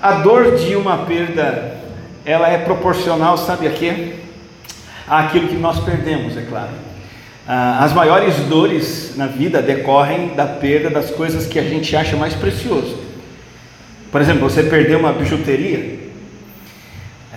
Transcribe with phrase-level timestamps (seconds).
[0.00, 1.78] A dor de uma perda,
[2.24, 4.14] ela é proporcional, sabe a quê?
[5.08, 6.72] Àquilo que nós perdemos, é claro.
[7.48, 12.16] Ah, as maiores dores na vida decorrem da perda das coisas que a gente acha
[12.16, 12.98] mais precioso.
[14.10, 16.06] Por exemplo, você perder uma bijuteria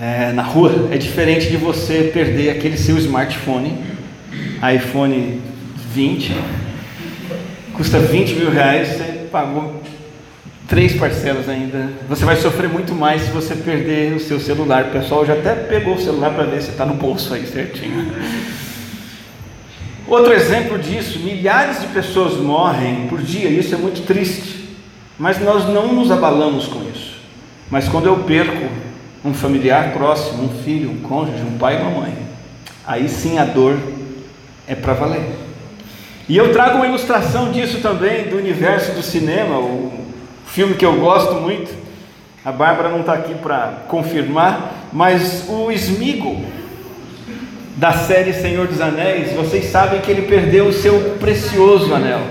[0.02, 3.78] é, na rua é diferente de você perder aquele seu smartphone,
[4.76, 5.42] iPhone
[5.94, 6.36] 20,
[7.74, 9.79] custa 20 mil reais, você pagou
[10.70, 11.90] três parcelas ainda.
[12.08, 14.86] Você vai sofrer muito mais se você perder o seu celular.
[14.86, 18.14] O pessoal já até pegou o celular para ver se está no bolso aí certinho.
[20.08, 24.70] Outro exemplo disso, milhares de pessoas morrem por dia, isso é muito triste,
[25.18, 27.18] mas nós não nos abalamos com isso.
[27.70, 28.70] Mas quando eu perco
[29.24, 32.14] um familiar próximo, um filho, um cônjuge, um pai e uma mãe,
[32.88, 33.78] aí sim a dor
[34.68, 35.22] é para valer.
[36.28, 39.99] E eu trago uma ilustração disso também do universo do cinema, o
[40.52, 41.72] filme que eu gosto muito.
[42.44, 46.44] A Bárbara não está aqui para confirmar, mas o Smigo,
[47.76, 52.22] da série Senhor dos Anéis, vocês sabem que ele perdeu o seu precioso anel.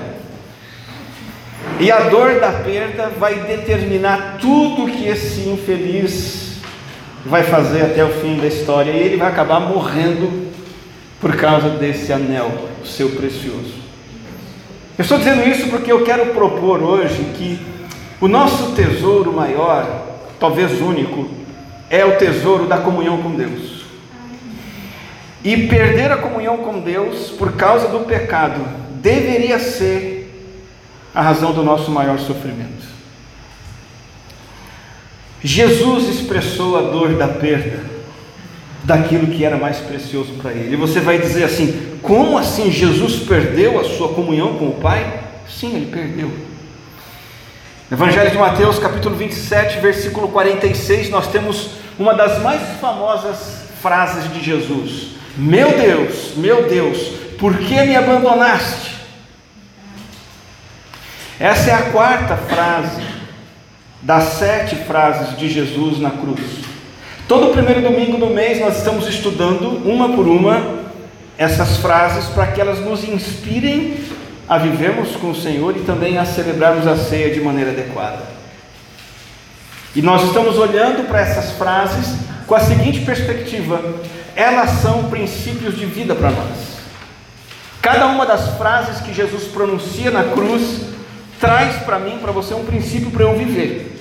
[1.78, 6.58] E a dor da perda vai determinar tudo que esse infeliz
[7.24, 10.48] vai fazer até o fim da história, e ele vai acabar morrendo
[11.20, 12.50] por causa desse anel,
[12.83, 13.74] o seu precioso.
[14.96, 17.77] Eu estou dizendo isso porque eu quero propor hoje que
[18.20, 20.06] o nosso tesouro maior,
[20.41, 21.28] talvez único,
[21.88, 23.84] é o tesouro da comunhão com Deus.
[25.44, 28.61] E perder a comunhão com Deus por causa do pecado
[29.00, 30.19] deveria ser
[31.14, 32.86] a razão do nosso maior sofrimento.
[35.42, 37.84] Jesus expressou a dor da perda
[38.83, 40.74] daquilo que era mais precioso para ele.
[40.74, 45.20] E você vai dizer assim: como assim Jesus perdeu a sua comunhão com o Pai?
[45.48, 46.47] Sim, ele perdeu.
[47.91, 54.45] Evangelho de Mateus, capítulo 27, versículo 46, nós temos uma das mais famosas frases de
[54.45, 56.98] Jesus: meu Deus, meu Deus,
[57.39, 58.95] por que me abandonaste?
[61.40, 63.01] Essa é a quarta frase
[64.02, 66.41] das sete frases de Jesus na cruz.
[67.27, 70.85] Todo primeiro domingo do mês nós estamos estudando, uma por uma,
[71.39, 74.17] essas frases para que elas nos inspirem
[74.48, 78.23] a vivermos com o Senhor e também a celebrarmos a ceia de maneira adequada.
[79.95, 82.17] E nós estamos olhando para essas frases
[82.47, 83.83] com a seguinte perspectiva:
[84.35, 86.79] elas são princípios de vida para nós.
[87.83, 90.83] Cada uma das frases que Jesus pronuncia na cruz
[91.39, 93.97] traz para mim, para você, um princípio para eu viver.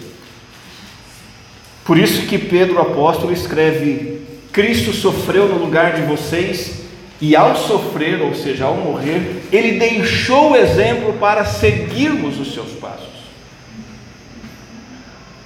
[1.86, 4.22] Por isso que Pedro apóstolo escreve:
[4.52, 6.87] Cristo sofreu no lugar de vocês
[7.20, 12.72] e ao sofrer, ou seja, ao morrer, ele deixou o exemplo para seguirmos os seus
[12.74, 13.08] passos.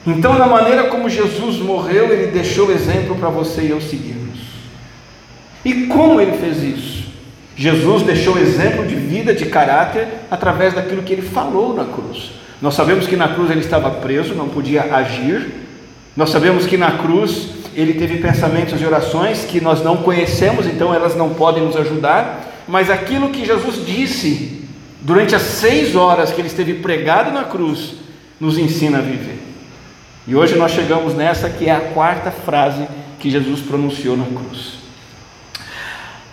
[0.06, 4.40] Então, na maneira como Jesus morreu, ele deixou o exemplo para você e eu seguirmos.
[5.64, 7.02] E como ele fez isso?
[7.56, 12.32] Jesus deixou exemplo de vida, de caráter, através daquilo que ele falou na cruz.
[12.62, 15.61] Nós sabemos que na cruz ele estava preso, não podia agir.
[16.16, 20.94] Nós sabemos que na cruz ele teve pensamentos e orações que nós não conhecemos, então
[20.94, 22.64] elas não podem nos ajudar.
[22.68, 24.62] Mas aquilo que Jesus disse
[25.02, 27.96] durante as seis horas que ele esteve pregado na cruz,
[28.40, 29.40] nos ensina a viver.
[30.28, 32.88] E hoje nós chegamos nessa que é a quarta frase
[33.20, 34.80] que Jesus pronunciou na cruz.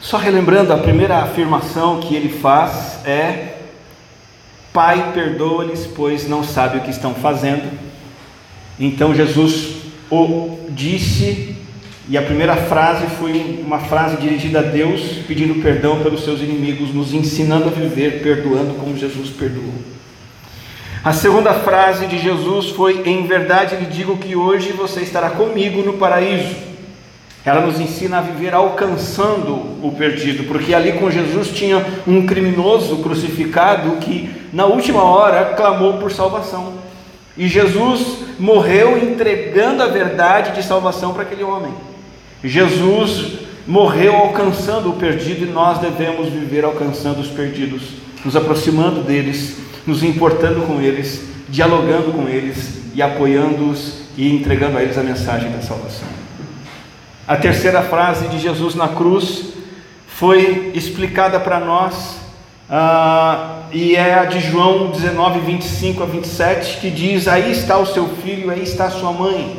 [0.01, 3.55] Só relembrando, a primeira afirmação que ele faz é:
[4.73, 7.88] Pai, perdoa-lhes, pois não sabem o que estão fazendo.
[8.79, 9.77] Então Jesus
[10.11, 11.57] o disse,
[12.09, 16.95] e a primeira frase foi uma frase dirigida a Deus, pedindo perdão pelos seus inimigos,
[16.95, 19.75] nos ensinando a viver perdoando como Jesus perdoou.
[21.05, 25.83] A segunda frase de Jesus foi: Em verdade lhe digo que hoje você estará comigo
[25.83, 26.57] no paraíso.
[27.45, 29.53] Ela nos ensina a viver alcançando
[29.83, 35.99] o perdido, porque ali com Jesus tinha um criminoso crucificado que na última hora clamou
[35.99, 36.78] por salvação.
[37.39, 41.73] E Jesus morreu entregando a verdade de salvação para aquele homem.
[42.43, 47.83] Jesus morreu alcançando o perdido e nós devemos viver alcançando os perdidos,
[48.25, 49.57] nos aproximando deles,
[49.87, 55.53] nos importando com eles, dialogando com eles e apoiando-os e entregando a eles a mensagem
[55.53, 56.09] da salvação.
[57.27, 59.53] A terceira frase de Jesus na cruz
[60.09, 62.17] foi explicada para nós
[62.69, 67.87] uh, e é a de João 19, 25 a 27, que diz: Aí está o
[67.87, 69.57] seu filho, aí está a sua mãe.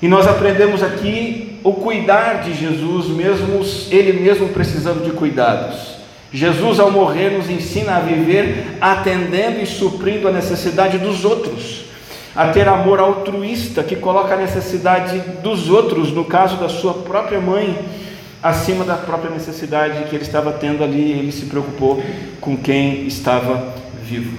[0.00, 5.96] E nós aprendemos aqui o cuidar de Jesus, mesmo ele mesmo precisando de cuidados.
[6.32, 11.80] Jesus, ao morrer, nos ensina a viver atendendo e suprindo a necessidade dos outros.
[12.34, 17.40] a ter amor altruísta que coloca a necessidade dos outros, no caso da sua própria
[17.40, 17.76] mãe,
[18.42, 22.02] acima da própria necessidade que ele estava tendo ali, ele se preocupou
[22.40, 24.36] com quem estava vivo.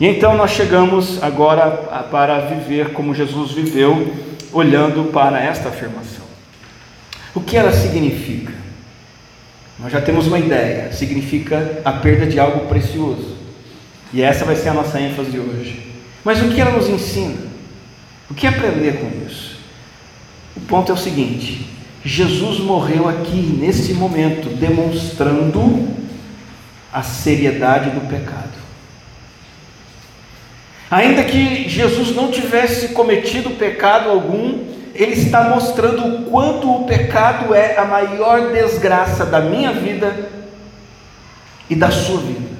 [0.00, 1.70] E então nós chegamos agora
[2.10, 4.12] para viver como Jesus viveu,
[4.52, 6.24] olhando para esta afirmação.
[7.34, 8.52] O que ela significa?
[9.78, 13.36] Nós já temos uma ideia, significa a perda de algo precioso.
[14.12, 15.92] E essa vai ser a nossa ênfase hoje.
[16.24, 17.42] Mas o que ela nos ensina?
[18.30, 19.58] O que aprender com isso?
[20.56, 21.68] O ponto é o seguinte:
[22.04, 25.88] Jesus morreu aqui, nesse momento, demonstrando
[26.92, 28.52] a seriedade do pecado.
[30.90, 37.52] Ainda que Jesus não tivesse cometido pecado algum, ele está mostrando o quanto o pecado
[37.54, 40.28] é a maior desgraça da minha vida
[41.68, 42.54] e da sua vida.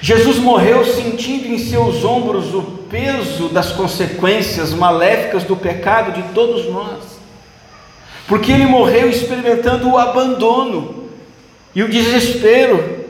[0.00, 6.70] Jesus morreu sentindo em seus ombros o peso das consequências maléficas do pecado de todos
[6.70, 7.15] nós,
[8.26, 11.04] porque ele morreu experimentando o abandono
[11.74, 13.04] e o desespero,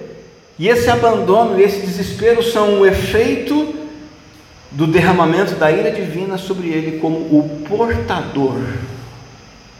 [0.58, 3.74] e esse abandono e esse desespero são o efeito
[4.70, 8.60] do derramamento da ira divina sobre ele como o portador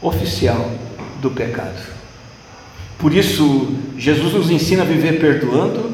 [0.01, 0.71] oficial
[1.21, 1.97] do pecado.
[2.97, 5.91] Por isso, Jesus nos ensina a viver perdoando,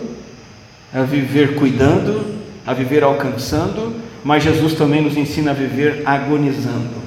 [0.94, 3.94] a viver cuidando, a viver alcançando,
[4.24, 7.03] mas Jesus também nos ensina a viver agonizando.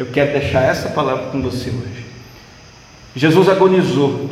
[0.00, 2.06] Eu quero deixar essa palavra com você hoje.
[3.14, 4.30] Jesus agonizou.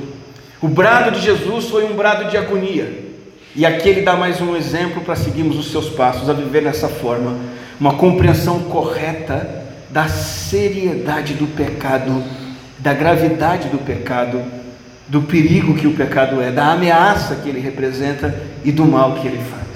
[0.62, 3.05] O brado de Jesus foi um brado de agonia.
[3.55, 6.88] E aqui ele dá mais um exemplo para seguirmos os seus passos, a viver dessa
[6.88, 7.37] forma,
[7.79, 12.25] uma compreensão correta da seriedade do pecado,
[12.79, 14.43] da gravidade do pecado
[15.06, 19.29] do perigo que o pecado é, da ameaça que ele representa e do mal que
[19.29, 19.69] ele faz.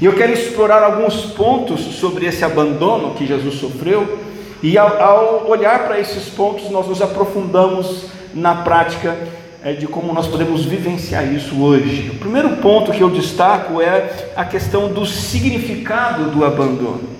[0.00, 4.31] E eu quero explorar alguns pontos sobre esse abandono que Jesus sofreu,
[4.62, 9.16] e ao, ao olhar para esses pontos, nós nos aprofundamos na prática
[9.64, 12.10] é, de como nós podemos vivenciar isso hoje.
[12.10, 17.10] O primeiro ponto que eu destaco é a questão do significado do abandono.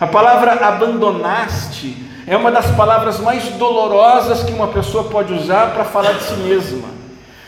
[0.00, 1.96] A palavra abandonaste
[2.26, 6.34] é uma das palavras mais dolorosas que uma pessoa pode usar para falar de si
[6.34, 6.88] mesma.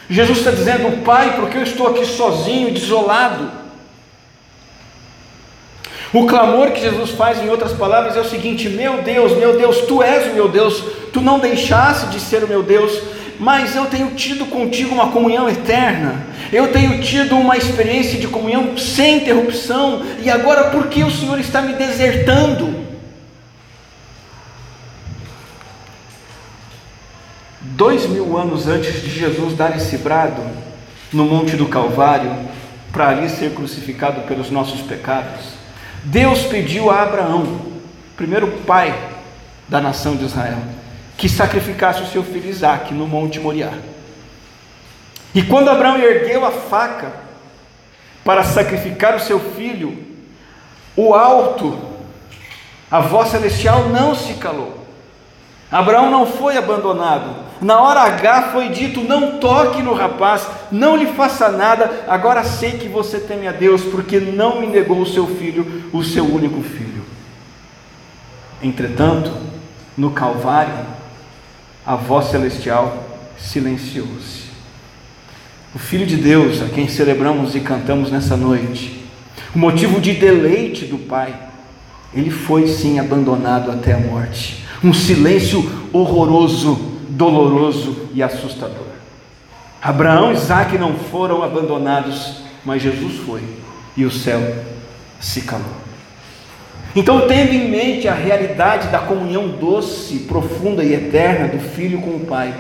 [0.09, 3.64] Jesus está dizendo, Pai, porque eu estou aqui sozinho, desolado.
[6.15, 9.79] O clamor que Jesus faz, em outras palavras, é o seguinte: Meu Deus, meu Deus,
[9.79, 13.03] Tu és o meu Deus, Tu não deixaste de ser o meu Deus,
[13.37, 18.79] mas eu tenho tido contigo uma comunhão eterna, eu tenho tido uma experiência de comunhão
[18.79, 22.85] sem interrupção, e agora por que o Senhor está me desertando?
[27.77, 30.41] dois mil anos antes de Jesus dar esse brado
[31.13, 32.31] no Monte do Calvário,
[32.93, 35.54] para ali ser crucificado pelos nossos pecados,
[36.05, 37.61] Deus pediu a Abraão,
[38.17, 38.95] primeiro pai
[39.67, 40.59] da nação de Israel,
[41.17, 43.73] que sacrificasse o seu filho Isaque no Monte Moriá.
[45.35, 47.13] E quando Abraão ergueu a faca
[48.23, 50.05] para sacrificar o seu filho,
[50.95, 51.79] o alto,
[52.91, 54.87] a voz celestial não se calou.
[55.71, 61.07] Abraão não foi abandonado, na hora H foi dito: não toque no rapaz, não lhe
[61.07, 62.05] faça nada.
[62.09, 66.03] Agora sei que você teme a Deus, porque não me negou o seu filho, o
[66.03, 67.05] seu único filho.
[68.63, 69.33] Entretanto,
[69.97, 70.87] no Calvário,
[71.87, 73.05] a voz celestial
[73.39, 74.45] silenciou-se.
[75.75, 79.05] O Filho de Deus, a quem celebramos e cantamos nessa noite,
[79.55, 81.35] o motivo de deleite do Pai,
[82.15, 84.65] ele foi sim abandonado até a morte.
[84.83, 88.87] Um silêncio horroroso doloroso e assustador.
[89.81, 93.43] Abraão e Isaac não foram abandonados, mas Jesus foi,
[93.97, 94.41] e o céu
[95.21, 95.85] se calou.
[96.97, 102.11] Então, tendo em mente a realidade da comunhão doce, profunda e eterna do filho com
[102.11, 102.55] o pai,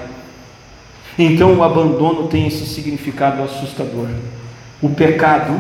[1.19, 4.09] então o abandono tem esse significado assustador.
[4.83, 5.59] O pecado,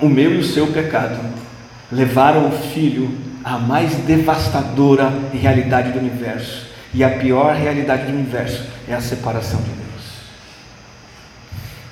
[0.00, 1.18] o meu e o seu pecado,
[1.90, 3.10] levaram o filho
[3.42, 9.60] à mais devastadora realidade do universo e a pior realidade do universo é a separação
[9.60, 9.84] de Deus.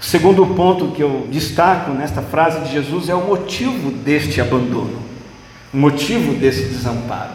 [0.01, 5.03] O segundo ponto que eu destaco nesta frase de Jesus é o motivo deste abandono,
[5.75, 7.33] o motivo desse desamparo.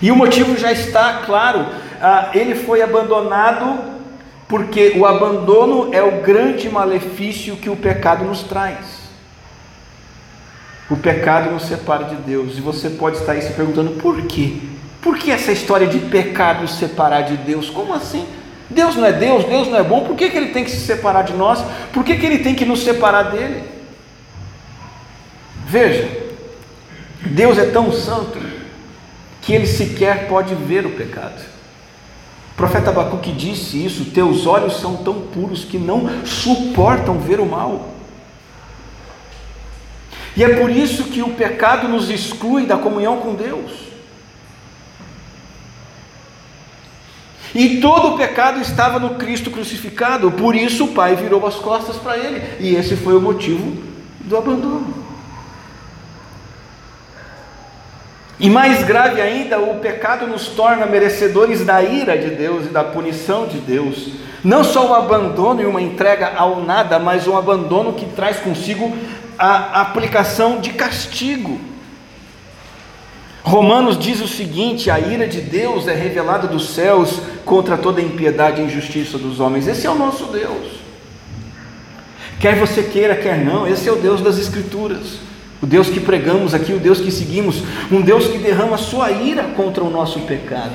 [0.00, 1.66] E o motivo já está claro,
[2.00, 3.92] ah, ele foi abandonado
[4.48, 9.02] porque o abandono é o grande malefício que o pecado nos traz.
[10.90, 14.58] O pecado nos separa de Deus, e você pode estar aí se perguntando por quê?
[15.02, 17.68] Por que essa história de pecado separar de Deus?
[17.68, 18.24] Como assim?
[18.70, 20.80] Deus não é Deus, Deus não é bom, por que, que ele tem que se
[20.80, 21.62] separar de nós?
[21.92, 23.64] Por que, que ele tem que nos separar dele?
[25.66, 26.08] Veja,
[27.26, 28.38] Deus é tão santo
[29.42, 31.42] que ele sequer pode ver o pecado.
[32.52, 37.46] O profeta Abacuque disse isso: Teus olhos são tão puros que não suportam ver o
[37.46, 37.88] mal.
[40.36, 43.91] E é por isso que o pecado nos exclui da comunhão com Deus.
[47.54, 51.96] E todo o pecado estava no Cristo crucificado, por isso o Pai virou as costas
[51.96, 53.76] para ele, e esse foi o motivo
[54.20, 55.02] do abandono.
[58.40, 62.82] E mais grave ainda, o pecado nos torna merecedores da ira de Deus e da
[62.82, 64.08] punição de Deus.
[64.42, 68.96] Não só o abandono e uma entrega ao nada, mas um abandono que traz consigo
[69.38, 71.60] a aplicação de castigo.
[73.42, 78.04] Romanos diz o seguinte: a ira de Deus é revelada dos céus contra toda a
[78.04, 79.66] impiedade e injustiça dos homens.
[79.66, 80.80] Esse é o nosso Deus.
[82.38, 85.18] Quer você queira, quer não, esse é o Deus das Escrituras.
[85.60, 89.44] O Deus que pregamos aqui, o Deus que seguimos, um Deus que derrama sua ira
[89.56, 90.74] contra o nosso pecado.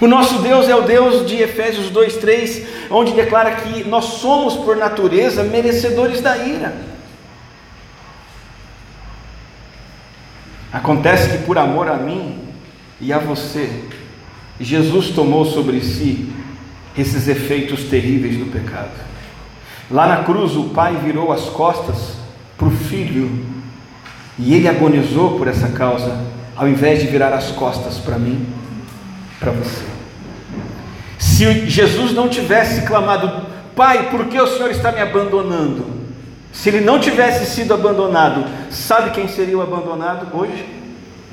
[0.00, 4.76] O nosso Deus é o Deus de Efésios 2:3, onde declara que nós somos por
[4.76, 6.87] natureza merecedores da ira.
[10.72, 12.38] Acontece que por amor a mim
[13.00, 13.84] e a você,
[14.60, 16.30] Jesus tomou sobre si
[16.96, 18.90] esses efeitos terríveis do pecado.
[19.90, 22.18] Lá na cruz, o Pai virou as costas
[22.56, 23.46] para o Filho
[24.38, 28.46] e ele agonizou por essa causa, ao invés de virar as costas para mim,
[29.40, 29.84] para você.
[31.18, 35.97] Se Jesus não tivesse clamado, Pai, por que o Senhor está me abandonando?
[36.52, 40.64] Se ele não tivesse sido abandonado, sabe quem seria o abandonado hoje?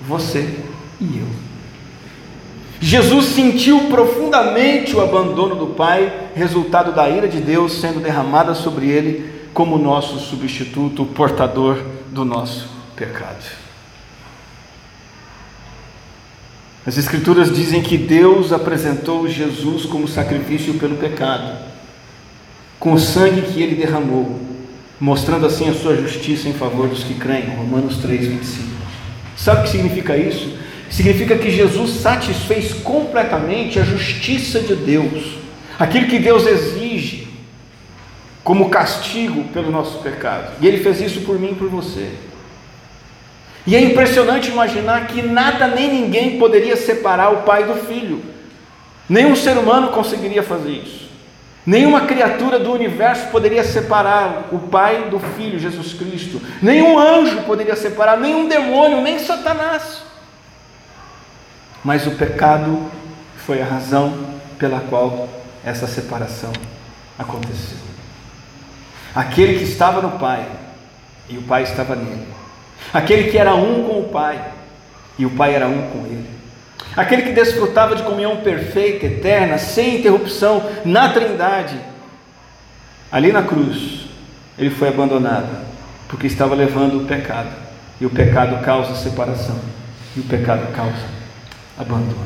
[0.08, 0.60] Você
[1.00, 1.46] e eu.
[2.80, 8.88] Jesus sentiu profundamente o abandono do Pai, resultado da ira de Deus sendo derramada sobre
[8.88, 11.82] ele como nosso substituto, o portador
[12.12, 13.44] do nosso pecado.
[16.86, 21.58] As Escrituras dizem que Deus apresentou Jesus como sacrifício pelo pecado,
[22.80, 24.55] com o sangue que ele derramou
[25.00, 27.50] mostrando assim a sua justiça em favor dos que creem.
[27.56, 28.68] Romanos 3, 25.
[29.36, 30.58] Sabe o que significa isso?
[30.90, 35.38] Significa que Jesus satisfez completamente a justiça de Deus,
[35.78, 37.28] aquilo que Deus exige
[38.44, 40.54] como castigo pelo nosso pecado.
[40.62, 42.12] E Ele fez isso por mim e por você.
[43.68, 48.24] E é impressionante imaginar que nada nem ninguém poderia separar o pai do filho.
[49.10, 51.05] Nenhum ser humano conseguiria fazer isso.
[51.66, 56.40] Nenhuma criatura do universo poderia separar o Pai do Filho Jesus Cristo.
[56.62, 60.04] Nenhum anjo poderia separar, nenhum demônio, nem Satanás.
[61.84, 62.86] Mas o pecado
[63.38, 65.28] foi a razão pela qual
[65.64, 66.54] essa separação
[67.18, 67.80] aconteceu.
[69.16, 70.46] Aquele que estava no Pai
[71.28, 72.28] e o Pai estava nele.
[72.94, 74.40] Aquele que era um com o Pai
[75.18, 76.35] e o Pai era um com ele
[76.96, 81.80] aquele que desfrutava de comunhão perfeita, eterna, sem interrupção na Trindade,
[83.12, 84.08] ali na cruz,
[84.58, 85.66] ele foi abandonado,
[86.08, 87.50] porque estava levando o pecado,
[88.00, 89.60] e o pecado causa separação,
[90.16, 91.16] e o pecado causa
[91.78, 92.26] abandono.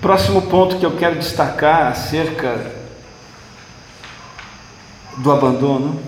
[0.00, 2.72] Próximo ponto que eu quero destacar acerca
[5.18, 6.00] do abandono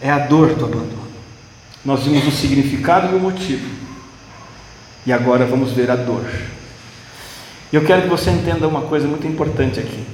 [0.00, 1.06] é a dor do abandono.
[1.84, 3.85] Nós vimos o significado e o motivo.
[5.06, 6.26] E agora vamos ver a dor.
[7.72, 10.04] Eu quero que você entenda uma coisa muito importante aqui.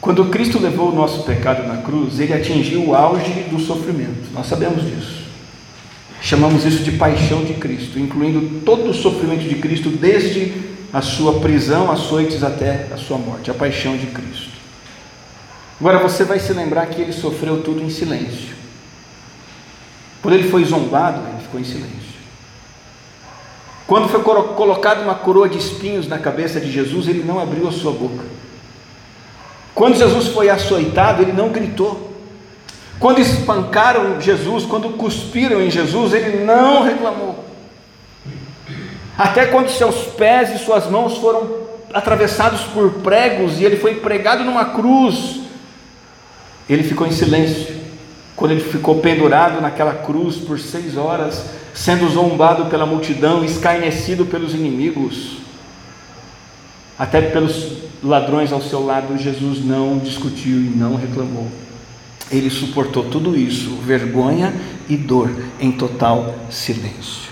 [0.00, 4.32] Quando Cristo levou o nosso pecado na cruz, ele atingiu o auge do sofrimento.
[4.32, 5.20] Nós sabemos disso.
[6.22, 10.52] Chamamos isso de paixão de Cristo, incluindo todo o sofrimento de Cristo, desde
[10.92, 14.50] a sua prisão, açoites até a sua morte, a paixão de Cristo.
[15.78, 18.54] Agora você vai se lembrar que ele sofreu tudo em silêncio.
[20.20, 21.99] Por ele foi zombado, ele ficou em silêncio.
[23.90, 27.72] Quando foi colocada uma coroa de espinhos na cabeça de Jesus, ele não abriu a
[27.72, 28.22] sua boca.
[29.74, 32.08] Quando Jesus foi açoitado, ele não gritou.
[33.00, 37.44] Quando espancaram Jesus, quando cuspiram em Jesus, ele não reclamou.
[39.18, 41.50] Até quando seus pés e suas mãos foram
[41.92, 45.40] atravessados por pregos e ele foi pregado numa cruz,
[46.68, 47.74] ele ficou em silêncio.
[48.36, 54.54] Quando ele ficou pendurado naquela cruz por seis horas, sendo zombado pela multidão, escarnecido pelos
[54.54, 55.38] inimigos,
[56.98, 61.48] até pelos ladrões ao seu lado, Jesus não discutiu e não reclamou.
[62.30, 64.54] Ele suportou tudo isso, vergonha
[64.88, 67.30] e dor, em total silêncio.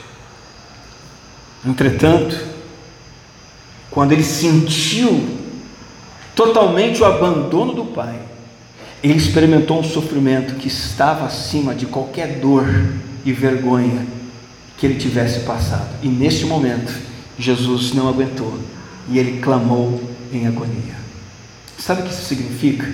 [1.66, 2.38] Entretanto,
[3.90, 5.25] quando ele sentiu
[6.35, 8.18] totalmente o abandono do Pai,
[9.02, 12.66] ele experimentou um sofrimento que estava acima de qualquer dor
[13.25, 14.17] e vergonha
[14.78, 15.88] que ele tivesse passado.
[16.02, 16.94] E neste momento,
[17.38, 18.58] Jesus não aguentou
[19.08, 20.00] e ele clamou
[20.32, 20.97] em agonia.
[21.76, 22.90] Sabe o que isso significa?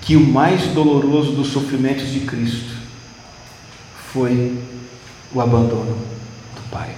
[0.00, 2.76] Que o mais doloroso dos sofrimentos de Cristo
[4.12, 4.58] foi
[5.32, 5.96] o abandono
[6.54, 6.90] do Pai.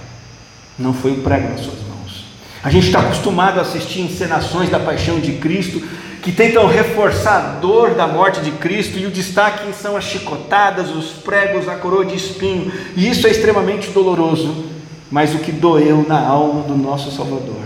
[0.79, 2.25] Não foi o prego nas suas mãos.
[2.63, 5.81] A gente está acostumado a assistir encenações da paixão de Cristo
[6.21, 10.89] que tentam reforçar a dor da morte de Cristo e o destaque são as chicotadas,
[10.89, 14.65] os pregos, a coroa de espinho, e isso é extremamente doloroso,
[15.09, 17.63] mas o que doeu na alma do nosso Salvador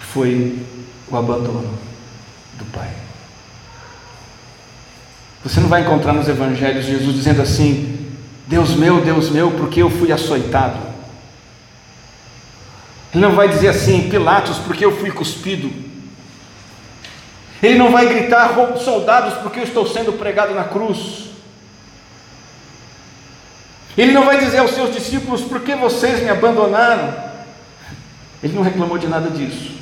[0.00, 0.58] foi
[1.08, 1.78] o abandono
[2.58, 2.90] do Pai.
[5.44, 8.10] Você não vai encontrar nos evangelhos Jesus dizendo assim:
[8.46, 10.78] Deus meu, Deus meu, porque eu fui açoitado.
[13.14, 15.91] Ele não vai dizer assim, Pilatos, porque eu fui cuspido.
[17.62, 21.30] Ele não vai gritar, soldados, porque eu estou sendo pregado na cruz.
[23.96, 27.14] Ele não vai dizer aos seus discípulos, por que vocês me abandonaram?
[28.42, 29.72] Ele não reclamou de nada disso.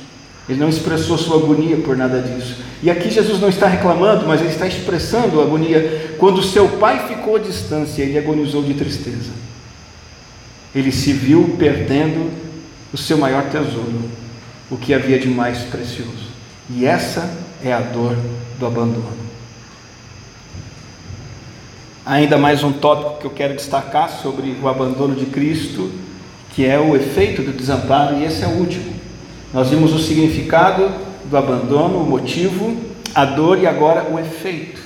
[0.47, 2.57] Ele não expressou sua agonia por nada disso.
[2.83, 6.15] E aqui Jesus não está reclamando, mas ele está expressando a agonia.
[6.19, 9.31] Quando seu pai ficou à distância, ele agonizou de tristeza.
[10.75, 12.31] Ele se viu perdendo
[12.93, 14.09] o seu maior tesouro,
[14.69, 16.29] o que havia de mais precioso.
[16.69, 17.29] E essa
[17.63, 18.17] é a dor
[18.59, 19.21] do abandono.
[22.05, 25.91] Ainda mais um tópico que eu quero destacar sobre o abandono de Cristo,
[26.53, 28.93] que é o efeito do desamparo, e esse é o último.
[29.53, 30.91] Nós vimos o significado
[31.25, 32.75] do abandono, o motivo,
[33.13, 34.81] a dor e agora o efeito.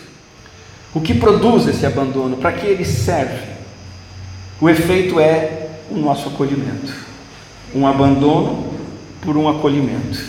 [0.94, 2.38] O que produz esse abandono?
[2.38, 3.56] Para que ele serve?
[4.60, 6.94] O efeito é o nosso acolhimento.
[7.74, 8.74] Um abandono
[9.22, 10.20] por um acolhimento.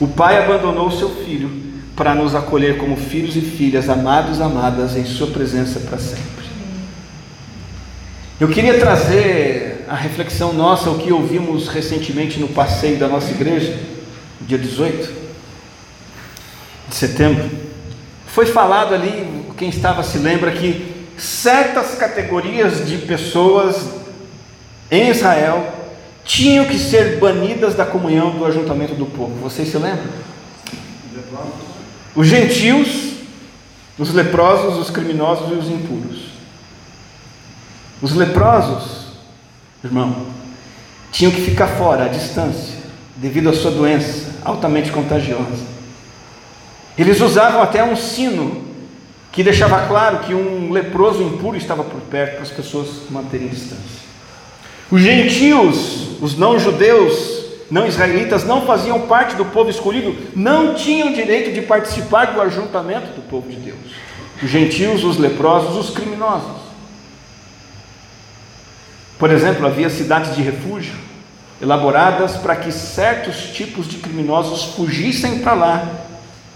[0.00, 4.94] O pai abandonou o seu filho para nos acolher como filhos e filhas, amados, amadas,
[4.96, 6.46] em sua presença para sempre.
[8.38, 13.78] Eu queria trazer a reflexão nossa, o que ouvimos recentemente no passeio da nossa igreja,
[14.42, 15.26] dia 18
[16.88, 17.48] de setembro,
[18.26, 23.88] foi falado ali, quem estava se lembra que certas categorias de pessoas
[24.90, 25.66] em Israel
[26.22, 29.34] tinham que ser banidas da comunhão do ajuntamento do povo.
[29.40, 30.12] Vocês se lembram?
[32.16, 33.12] Os gentios,
[33.98, 36.26] os leprosos, os criminosos e os impuros.
[38.02, 39.06] Os leprosos
[39.86, 40.26] irmão,
[41.12, 42.74] tinham que ficar fora, à distância,
[43.16, 45.64] devido à sua doença altamente contagiosa.
[46.98, 48.64] Eles usavam até um sino
[49.32, 54.06] que deixava claro que um leproso impuro estava por perto para as pessoas manterem distância.
[54.90, 61.52] Os gentios, os não-judeus, não israelitas, não faziam parte do povo escolhido, não tinham direito
[61.52, 63.78] de participar do ajuntamento do povo de Deus.
[64.42, 66.66] Os gentios, os leprosos, os criminosos.
[69.18, 70.94] Por exemplo, havia cidades de refúgio
[71.60, 75.88] elaboradas para que certos tipos de criminosos fugissem para lá,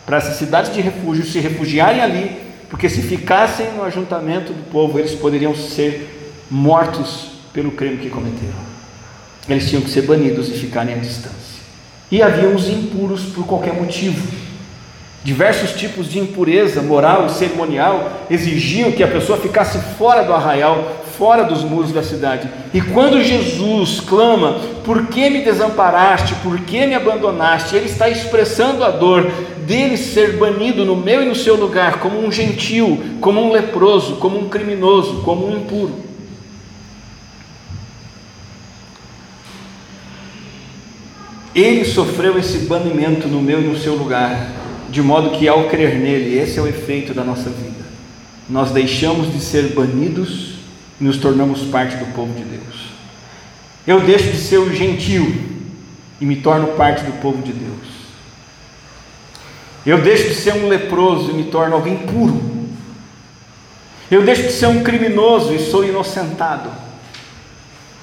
[0.05, 2.37] para essas cidades de refúgio se refugiarem ali,
[2.69, 8.70] porque se ficassem no ajuntamento do povo, eles poderiam ser mortos pelo crime que cometeram.
[9.51, 11.61] Eles tinham que ser banidos e ficarem à distância.
[12.11, 14.27] E havia os impuros por qualquer motivo.
[15.23, 21.03] Diversos tipos de impureza moral e cerimonial exigiam que a pessoa ficasse fora do arraial,
[21.19, 22.49] fora dos muros da cidade.
[22.73, 26.35] E quando Jesus clama: Por que me desamparaste?
[26.37, 27.77] Por que me abandonaste?
[27.77, 29.31] Ele está expressando a dor
[29.67, 34.17] dele ser banido no meu e no seu lugar, como um gentil, como um leproso,
[34.17, 36.10] como um criminoso, como um impuro.
[41.55, 44.53] Ele sofreu esse banimento no meu e no seu lugar,
[44.89, 47.85] de modo que ao crer nele, esse é o efeito da nossa vida.
[48.49, 50.55] Nós deixamos de ser banidos
[51.01, 52.91] e nos tornamos parte do povo de Deus.
[53.87, 55.35] Eu deixo de ser o gentil
[56.21, 57.91] e me torno parte do povo de Deus.
[59.85, 62.41] Eu deixo de ser um leproso e me torno alguém puro.
[64.11, 66.71] Eu deixo de ser um criminoso e sou inocentado.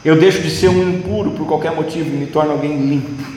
[0.03, 3.37] Eu deixo de ser um impuro por qualquer motivo e me torno alguém limpo.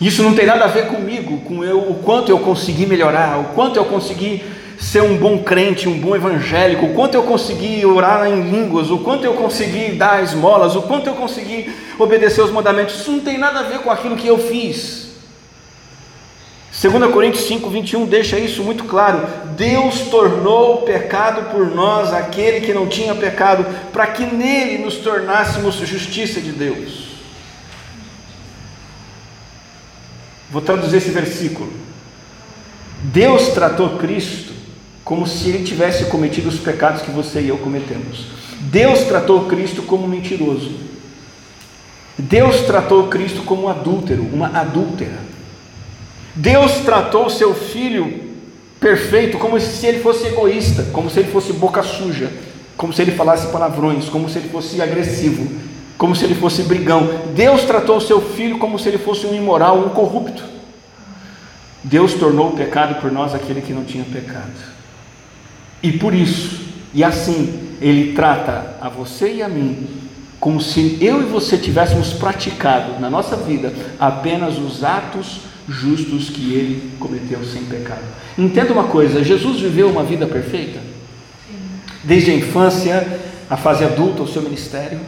[0.00, 3.44] Isso não tem nada a ver comigo, com eu, o quanto eu consegui melhorar, o
[3.54, 4.42] quanto eu consegui
[4.78, 8.98] ser um bom crente, um bom evangélico, o quanto eu consegui orar em línguas, o
[8.98, 12.96] quanto eu consegui dar esmolas, o quanto eu consegui obedecer os mandamentos.
[12.96, 15.06] Isso não tem nada a ver com aquilo que eu fiz.
[16.78, 19.26] 2 Coríntios 5, 21 deixa isso muito claro.
[19.56, 25.76] Deus tornou pecado por nós aquele que não tinha pecado, para que nele nos tornássemos
[25.76, 27.05] justiça de Deus.
[30.50, 31.72] Vou traduzir esse versículo.
[33.02, 34.52] Deus tratou Cristo
[35.04, 38.26] como se ele tivesse cometido os pecados que você e eu cometemos.
[38.60, 40.72] Deus tratou Cristo como mentiroso.
[42.18, 45.18] Deus tratou Cristo como adúltero, uma adúltera.
[46.34, 48.26] Deus tratou seu filho
[48.80, 52.30] perfeito como se ele fosse egoísta, como se ele fosse boca suja,
[52.76, 55.48] como se ele falasse palavrões, como se ele fosse agressivo,
[55.96, 57.08] como se ele fosse brigão.
[57.34, 60.42] Deus tratou seu filho como se ele fosse um imoral, um corrupto.
[61.82, 64.52] Deus tornou o pecado por nós aquele que não tinha pecado.
[65.82, 66.60] E por isso,
[66.92, 69.86] e assim, ele trata a você e a mim
[70.38, 76.52] como se eu e você tivéssemos praticado na nossa vida apenas os atos justos que
[76.52, 78.04] ele cometeu sem pecado.
[78.38, 80.80] Entenda uma coisa: Jesus viveu uma vida perfeita,
[82.04, 85.00] desde a infância, a fase adulta, o seu ministério.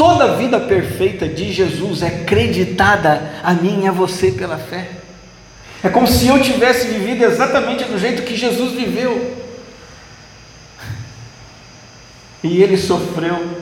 [0.00, 4.92] Toda a vida perfeita de Jesus é creditada a mim e a você pela fé.
[5.84, 9.36] É como se eu tivesse vivido exatamente do jeito que Jesus viveu.
[12.42, 13.58] E ele sofreu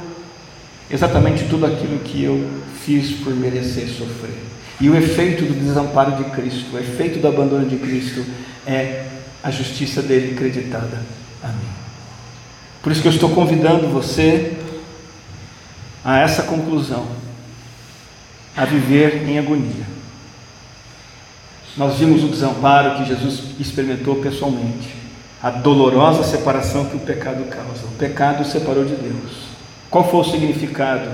[0.88, 2.48] exatamente tudo aquilo que eu
[2.84, 4.38] fiz por merecer sofrer.
[4.80, 8.24] E o efeito do desamparo de Cristo, o efeito do abandono de Cristo
[8.64, 9.06] é
[9.42, 11.02] a justiça dele creditada
[11.42, 11.68] a mim.
[12.80, 14.56] Por isso que eu estou convidando você
[16.08, 17.06] a essa conclusão,
[18.56, 19.84] a viver em agonia.
[21.76, 24.88] Nós vimos o desamparo que Jesus experimentou pessoalmente,
[25.42, 27.84] a dolorosa separação que o pecado causa.
[27.84, 29.48] O pecado o separou de Deus.
[29.90, 31.10] Qual foi o significado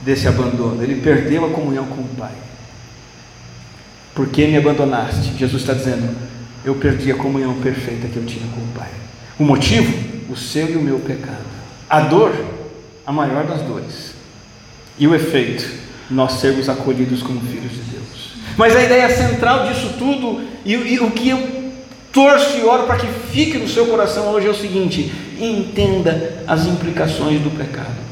[0.00, 0.82] desse abandono?
[0.82, 2.32] Ele perdeu a comunhão com o Pai.
[4.14, 5.36] Por que me abandonaste?
[5.36, 6.16] Jesus está dizendo:
[6.64, 8.88] Eu perdi a comunhão perfeita que eu tinha com o Pai.
[9.38, 10.32] O motivo?
[10.32, 11.44] O seu e o meu pecado.
[11.90, 12.34] A dor?
[13.06, 14.09] A maior das dores.
[14.98, 15.64] E o efeito?
[16.10, 18.32] Nós sermos acolhidos como filhos de Deus.
[18.56, 21.72] Mas a ideia central disso tudo, e, e o que eu
[22.12, 26.66] torço e oro para que fique no seu coração hoje é o seguinte: entenda as
[26.66, 28.10] implicações do pecado.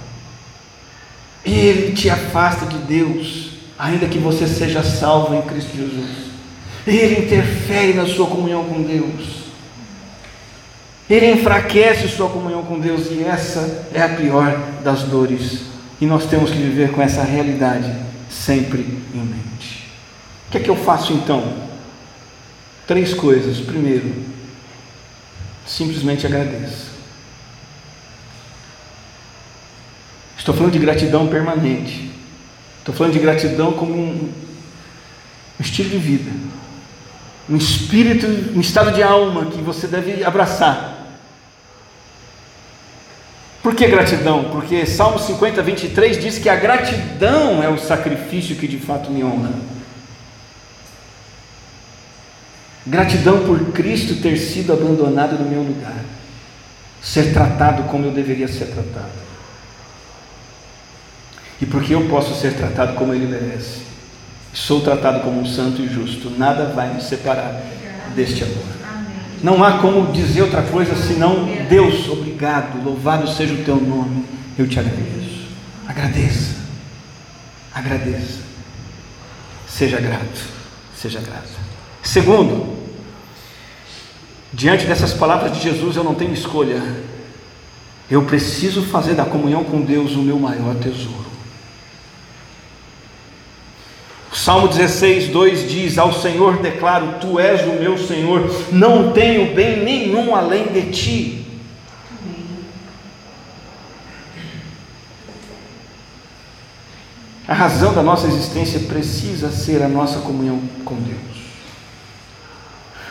[1.45, 6.29] Ele te afasta de Deus ainda que você seja salvo em Cristo Jesus.
[6.87, 9.49] Ele interfere na sua comunhão com Deus.
[11.09, 15.61] Ele enfraquece sua comunhão com Deus e essa é a pior das dores.
[16.01, 17.93] E nós temos que viver com essa realidade
[18.31, 18.81] sempre
[19.15, 19.89] em mente.
[20.47, 21.69] O que é que eu faço então?
[22.87, 23.59] Três coisas.
[23.59, 24.13] Primeiro,
[25.67, 26.89] simplesmente agradeça.
[30.39, 32.11] Estou falando de gratidão permanente.
[32.79, 34.33] Estou falando de gratidão como um
[35.61, 36.31] estilo de vida,
[37.47, 40.98] um espírito, um estado de alma que você deve abraçar.
[43.69, 44.45] Por que gratidão?
[44.45, 49.23] Porque Salmo 50, 23 diz que a gratidão é o sacrifício que de fato me
[49.23, 49.53] honra.
[52.87, 56.03] Gratidão por Cristo ter sido abandonado no meu lugar,
[57.03, 59.13] ser tratado como eu deveria ser tratado
[61.61, 63.83] e porque eu posso ser tratado como ele merece.
[64.55, 67.61] Sou tratado como um santo e justo, nada vai me separar
[68.15, 68.78] deste amor.
[69.43, 74.25] Não há como dizer outra coisa senão Deus, obrigado, louvado seja o teu nome,
[74.59, 75.19] eu te agradeço.
[75.87, 76.57] Agradeça,
[77.75, 78.41] agradeça,
[79.67, 80.45] seja grato,
[80.95, 81.49] seja grato.
[82.03, 82.77] Segundo,
[84.53, 86.83] diante dessas palavras de Jesus, eu não tenho escolha,
[88.11, 91.38] eu preciso fazer da comunhão com Deus o meu maior tesouro.
[94.49, 99.85] Salmo 16, 2 diz: Ao Senhor declaro, Tu és o meu Senhor, não tenho bem
[99.85, 101.47] nenhum além de Ti.
[107.47, 111.19] A razão da nossa existência precisa ser a nossa comunhão com Deus.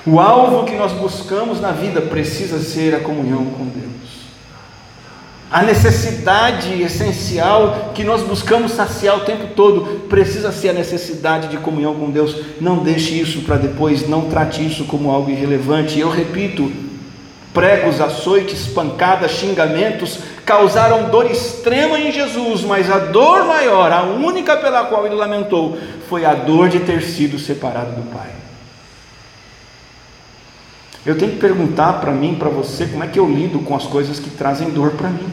[0.08, 4.07] O alvo que nós buscamos na vida precisa ser a comunhão com Deus.
[5.49, 11.57] A necessidade essencial que nós buscamos saciar o tempo todo precisa ser a necessidade de
[11.57, 12.36] comunhão com Deus.
[12.60, 15.97] Não deixe isso para depois, não trate isso como algo irrelevante.
[15.97, 16.69] Eu repito:
[17.53, 24.57] pregos, açoites, pancadas, xingamentos causaram dor extrema em Jesus, mas a dor maior, a única
[24.57, 25.77] pela qual ele lamentou,
[26.10, 28.46] foi a dor de ter sido separado do Pai.
[31.08, 33.86] Eu tenho que perguntar para mim, para você, como é que eu lido com as
[33.86, 35.30] coisas que trazem dor para mim.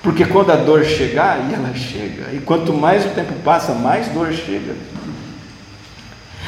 [0.00, 4.06] Porque quando a dor chegar, e ela chega, e quanto mais o tempo passa, mais
[4.10, 4.76] dor chega.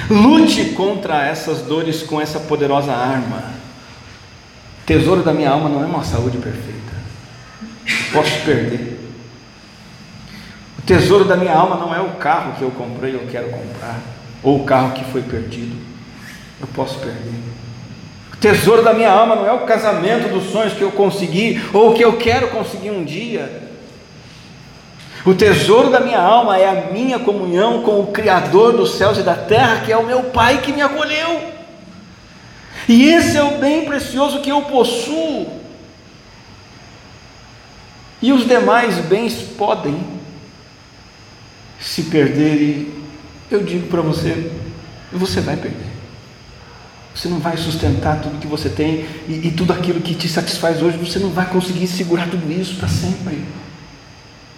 [0.09, 3.43] Lute contra essas dores com essa poderosa arma.
[4.87, 6.93] tesouro da minha alma não é uma saúde perfeita.
[8.13, 9.01] Posso perder.
[10.79, 13.99] O tesouro da minha alma não é o carro que eu comprei ou quero comprar,
[14.45, 15.92] ou o carro que foi perdido
[16.63, 17.43] eu posso perder.
[18.33, 21.93] O tesouro da minha alma não é o casamento dos sonhos que eu consegui ou
[21.93, 23.71] que eu quero conseguir um dia.
[25.25, 29.23] O tesouro da minha alma é a minha comunhão com o Criador dos céus e
[29.23, 31.53] da terra, que é o meu Pai que me acolheu.
[32.89, 35.61] E esse é o bem precioso que eu possuo.
[38.21, 40.01] E os demais bens podem
[41.81, 42.93] se perderem.
[43.51, 44.51] Eu digo para você,
[45.13, 45.92] você vai perder.
[47.15, 50.83] Você não vai sustentar tudo que você tem e, e tudo aquilo que te satisfaz
[50.83, 53.45] hoje, você não vai conseguir segurar tudo isso para sempre.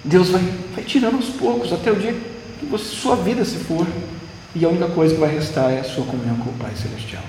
[0.04, 0.42] Deus vai,
[0.74, 2.14] vai tirando aos poucos, até o dia
[2.60, 3.86] que você, sua vida se for,
[4.54, 7.24] e a única coisa que vai restar é a sua comunhão com o Pai Celestial.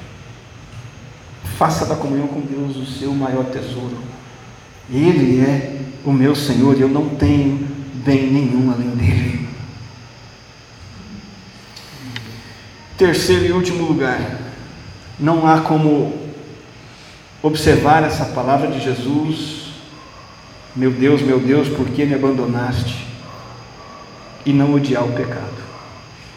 [1.58, 3.98] Faça da comunhão com Deus o seu maior tesouro.
[4.92, 7.68] Ele é o meu Senhor e eu não tenho
[8.06, 9.48] bem nenhum além dele.
[12.98, 14.20] Terceiro e último lugar,
[15.20, 16.14] não há como
[17.42, 19.66] observar essa palavra de Jesus
[20.76, 23.08] meu Deus, meu Deus, por que me abandonaste?
[24.46, 25.64] E não odiar o pecado.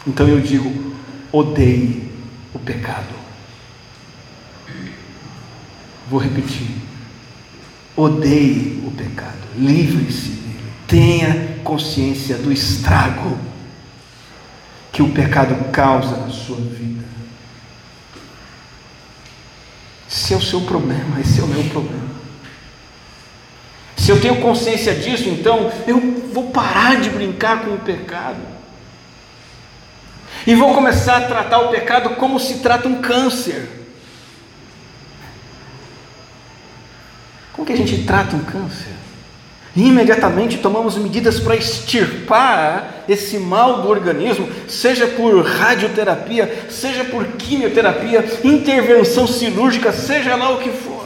[0.07, 0.93] Então eu digo:
[1.31, 2.09] odeie
[2.53, 3.13] o pecado.
[6.09, 6.67] Vou repetir.
[7.97, 9.37] Odeie o pecado.
[9.57, 10.71] Livre-se dele.
[10.87, 13.37] Tenha consciência do estrago
[14.93, 17.03] que o pecado causa na sua vida.
[20.09, 22.09] Esse é o seu problema, esse é o meu problema.
[23.95, 25.99] Se eu tenho consciência disso, então eu
[26.33, 28.39] vou parar de brincar com o pecado.
[30.47, 33.69] E vou começar a tratar o pecado como se trata um câncer.
[37.53, 38.98] Como que a gente trata um câncer?
[39.75, 47.25] E imediatamente tomamos medidas para extirpar esse mal do organismo, seja por radioterapia, seja por
[47.25, 50.99] quimioterapia, intervenção cirúrgica, seja lá o que for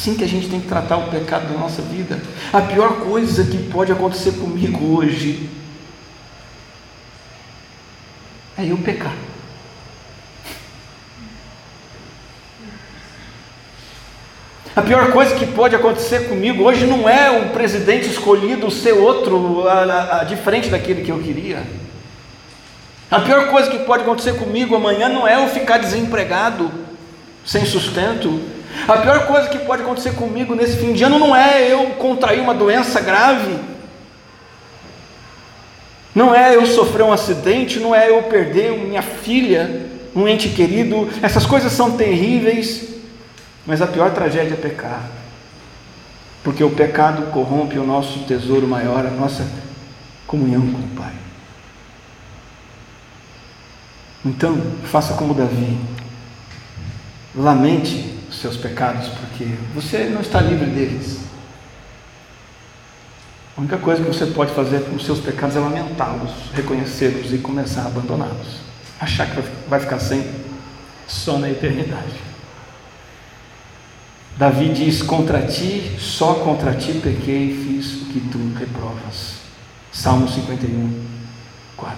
[0.00, 2.18] assim que a gente tem que tratar o pecado da nossa vida.
[2.52, 5.50] A pior coisa que pode acontecer comigo hoje
[8.56, 9.14] é eu pecar.
[14.74, 19.66] A pior coisa que pode acontecer comigo hoje não é o presidente escolhido ser outro,
[19.66, 21.64] a, a, a, diferente daquele que eu queria.
[23.10, 26.70] A pior coisa que pode acontecer comigo amanhã não é eu ficar desempregado,
[27.44, 28.40] sem sustento.
[28.86, 32.40] A pior coisa que pode acontecer comigo nesse fim de ano não é eu contrair
[32.40, 33.58] uma doença grave,
[36.14, 41.08] não é eu sofrer um acidente, não é eu perder minha filha, um ente querido.
[41.20, 42.99] Essas coisas são terríveis,
[43.70, 45.08] mas a pior tragédia é pecar,
[46.42, 49.48] porque o pecado corrompe o nosso tesouro maior, a nossa
[50.26, 51.12] comunhão com o Pai.
[54.24, 55.78] Então, faça como Davi,
[57.32, 61.20] lamente os seus pecados, porque você não está livre deles.
[63.56, 67.38] A única coisa que você pode fazer com os seus pecados é lamentá-los, reconhecê-los e
[67.38, 68.62] começar a abandoná-los.
[68.98, 70.28] Achar que vai ficar sem
[71.06, 72.29] só na eternidade.
[74.40, 79.34] Davi diz: Contra ti, só contra ti pequei e fiz o que tu reprovas.
[79.92, 81.04] Salmo 51,
[81.76, 81.94] 4.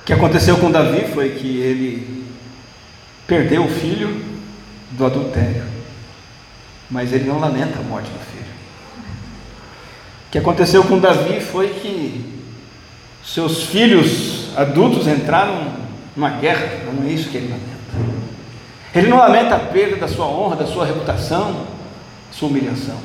[0.00, 2.26] O que aconteceu com Davi foi que ele
[3.28, 4.24] perdeu o filho
[4.90, 5.62] do adultério,
[6.90, 8.52] mas ele não lamenta a morte do filho.
[10.26, 12.42] O que aconteceu com Davi foi que
[13.24, 15.74] seus filhos adultos entraram
[16.16, 18.29] numa guerra, não é isso que ele lamenta.
[18.94, 21.66] Ele não lamenta a perda da sua honra, da sua reputação,
[22.32, 22.96] sua humilhação.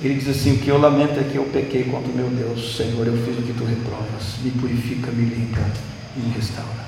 [0.00, 2.76] Ele diz assim: O que eu lamento é que eu pequei contra o meu Deus,
[2.76, 5.62] Senhor, eu fiz o que tu reprovas, me purifica, me limpa
[6.16, 6.86] e me restaura.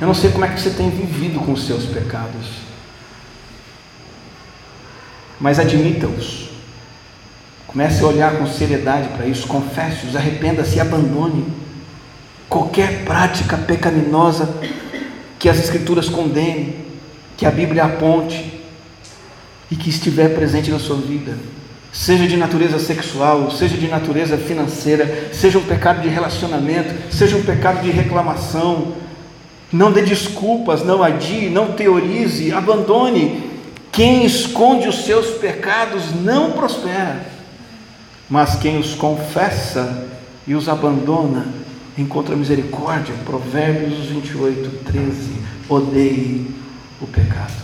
[0.00, 2.46] Eu não sei como é que você tem vivido com os seus pecados,
[5.40, 6.50] mas admita-os.
[7.68, 11.46] Comece a olhar com seriedade para isso, confesse-os, arrependa-se e abandone
[12.48, 14.46] qualquer prática pecaminosa
[15.42, 16.72] que as Escrituras condenem,
[17.36, 18.62] que a Bíblia aponte
[19.68, 21.36] e que estiver presente na sua vida,
[21.92, 27.42] seja de natureza sexual, seja de natureza financeira, seja um pecado de relacionamento, seja um
[27.42, 28.92] pecado de reclamação,
[29.72, 33.50] não dê desculpas, não adie, não teorize, abandone.
[33.90, 37.26] Quem esconde os seus pecados não prospera,
[38.30, 40.06] mas quem os confessa
[40.46, 41.61] e os abandona
[41.96, 43.14] encontra misericórdia.
[43.24, 45.32] Provérbios 28, 13.
[45.68, 46.46] Odeie
[47.00, 47.62] o pecado.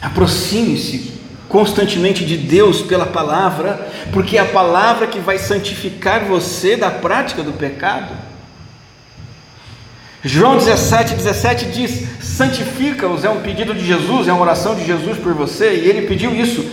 [0.00, 1.14] Aproxime-se
[1.48, 7.42] constantemente de Deus pela palavra, porque é a palavra que vai santificar você da prática
[7.42, 8.12] do pecado.
[10.22, 15.18] João 17, 17 diz: santifica-os, é um pedido de Jesus, é uma oração de Jesus
[15.18, 16.64] por você, e ele pediu isso.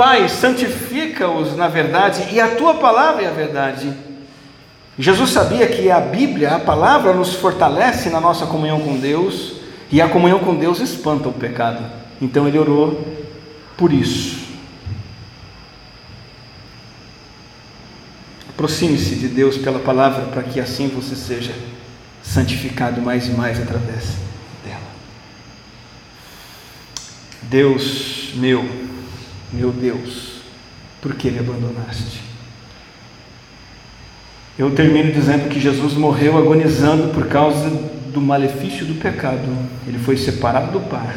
[0.00, 3.92] Pai, santifica-os na verdade, e a tua palavra é a verdade.
[4.98, 9.56] Jesus sabia que a Bíblia, a palavra, nos fortalece na nossa comunhão com Deus,
[9.92, 11.84] e a comunhão com Deus espanta o pecado.
[12.18, 13.06] Então ele orou
[13.76, 14.38] por isso.
[18.48, 21.52] Aproxime-se de Deus pela palavra para que assim você seja
[22.22, 24.14] santificado mais e mais através
[24.64, 24.80] dela.
[27.42, 28.89] Deus meu,
[29.52, 30.42] meu Deus,
[31.00, 32.20] por que me abandonaste?
[34.58, 37.70] Eu termino dizendo que Jesus morreu agonizando por causa
[38.12, 39.48] do malefício do pecado.
[39.86, 41.14] Ele foi separado do Pai,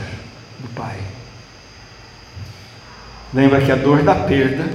[0.59, 0.97] do Pai.
[3.33, 4.69] Lembra que a dor da perda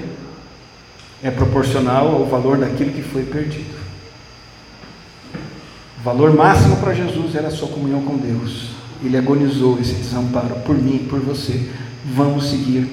[1.23, 3.79] é proporcional ao valor daquilo que foi perdido.
[6.01, 8.71] O valor máximo para Jesus era a sua comunhão com Deus.
[9.03, 11.71] Ele agonizou esse desamparo por mim e por você.
[12.05, 12.89] Vamos seguir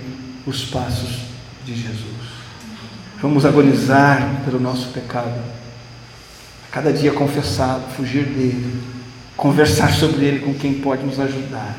[0.45, 1.19] os passos
[1.65, 2.36] de Jesus.
[3.21, 5.41] Vamos agonizar pelo nosso pecado.
[6.71, 8.84] Cada dia confessá-lo, fugir dele,
[9.36, 11.75] conversar sobre ele com quem pode nos ajudar.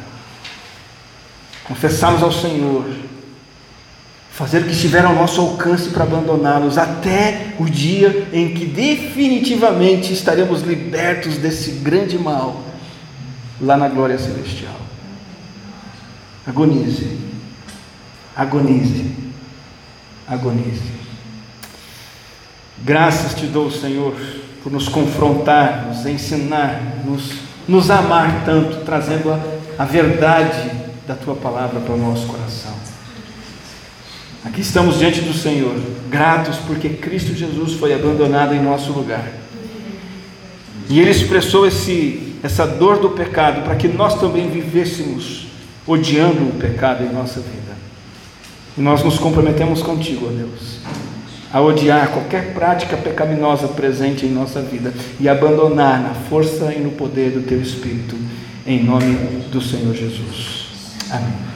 [1.64, 2.84] Confessá-los ao Senhor,
[4.30, 10.12] fazer o que estiver ao nosso alcance para abandoná-los, até o dia em que definitivamente
[10.12, 12.62] estaremos libertos desse grande mal,
[13.60, 14.76] lá na glória celestial.
[16.46, 17.18] Agonize,
[18.36, 19.10] agonize,
[20.28, 20.92] agonize.
[22.84, 24.14] Graças te dou, Senhor,
[24.62, 27.32] por nos confrontar, nos ensinar, nos,
[27.66, 29.40] nos amar tanto, trazendo a,
[29.78, 30.70] a verdade
[31.06, 32.74] da tua palavra para o nosso coração.
[34.44, 35.74] Aqui estamos diante do Senhor,
[36.08, 39.26] gratos porque Cristo Jesus foi abandonado em nosso lugar.
[40.88, 45.48] E Ele expressou esse, essa dor do pecado para que nós também vivêssemos
[45.86, 47.65] odiando o pecado em nossa vida.
[48.76, 50.80] E nós nos comprometemos contigo, ó Deus,
[51.52, 56.90] a odiar qualquer prática pecaminosa presente em nossa vida e abandonar na força e no
[56.90, 58.16] poder do Teu Espírito,
[58.66, 59.14] em nome
[59.50, 60.66] do Senhor Jesus.
[61.10, 61.46] Amém.